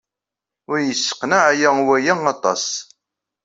Ur 0.69 0.77
iyi-sseqneɛ 0.79 1.41
aya 1.51 1.69
waya 1.87 2.13
aṭas. 2.33 2.65